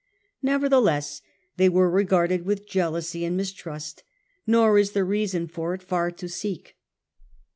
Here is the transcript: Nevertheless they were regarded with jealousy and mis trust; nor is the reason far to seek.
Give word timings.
Nevertheless 0.41 1.21
they 1.57 1.69
were 1.69 1.87
regarded 1.87 2.43
with 2.43 2.67
jealousy 2.67 3.23
and 3.23 3.37
mis 3.37 3.53
trust; 3.53 4.01
nor 4.47 4.79
is 4.79 4.93
the 4.93 5.03
reason 5.03 5.47
far 5.47 5.77
to 6.09 6.27
seek. 6.27 6.75